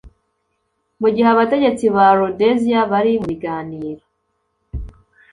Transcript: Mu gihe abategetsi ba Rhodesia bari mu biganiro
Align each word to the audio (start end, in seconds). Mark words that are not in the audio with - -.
Mu 1.01 1.07
gihe 1.13 1.27
abategetsi 1.31 1.85
ba 1.95 2.05
Rhodesia 2.17 2.81
bari 2.91 3.11
mu 3.21 3.25
biganiro 3.31 4.03